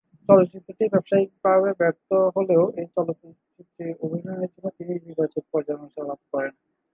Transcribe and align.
চলচ্চিত্রটি 0.29 0.85
ব্যবসায়িকভাবে 0.93 1.69
ব্যর্থ 1.79 2.07
হলেও 2.35 2.63
এই 2.79 2.87
চলচ্চিত্রে 2.95 3.85
অভিনয়ের 4.05 4.51
জন্য 4.53 4.67
তিনি 4.77 4.91
ইতিবাচক 4.95 5.43
পর্যালোচনা 5.51 6.03
লাভ 6.09 6.19
করেন। 6.31 6.53